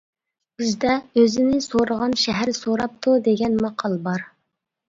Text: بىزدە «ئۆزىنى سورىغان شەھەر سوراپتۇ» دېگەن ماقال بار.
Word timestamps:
بىزدە 0.61 0.93
«ئۆزىنى 1.19 1.59
سورىغان 1.65 2.17
شەھەر 2.23 2.53
سوراپتۇ» 2.63 3.15
دېگەن 3.29 3.63
ماقال 3.67 4.01
بار. 4.09 4.27